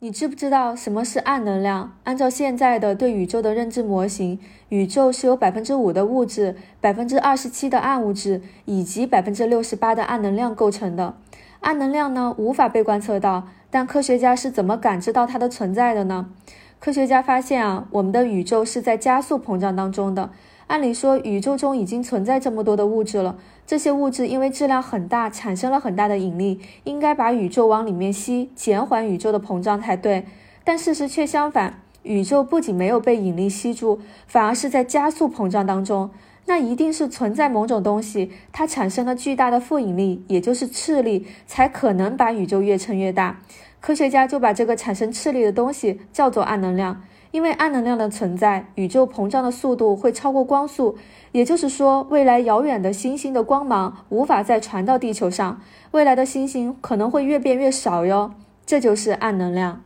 [0.00, 1.92] 你知不知道什么是暗能量？
[2.04, 11.16] 按照现在的对宇宙的认知模型，宇宙是由百分之五的物质、百分之二十七的暗物质以及百分之六十八的暗能量构成的。
[11.58, 16.30] 暗能量呢，无法被观测到，但科学家是怎么感知到它的存在的呢？
[16.80, 20.30] 科学家发现啊，我们的宇宙是在加速膨胀当中的。
[20.68, 23.36] 按理说，宇宙中已经存在这么多的物质了，
[23.66, 30.24] 这些物质因为质量很大，产生了很大的引力，应该把宇宙往里面吸，减缓宇宙的膨胀才对。
[30.62, 36.10] 但事实却相反，宇宙不仅没有被引力吸住，反而是在加速膨胀当中。
[36.48, 43.40] 那一定是存在某种东西，它产生了巨大的负引力，也就是斥力，才可能把宇宙越撑越大。
[43.80, 47.02] 科学家就把这个产生斥力的东西叫做暗能量。
[47.30, 50.96] 因为暗能量的存在，宇宙膨胀的速度会超过光速，
[51.32, 55.60] 也就是说，未来遥远的星星的光芒无法再传到地球上，
[55.90, 58.32] 未来的星星可能会越变越少哟。
[58.64, 59.82] 这就是暗能量。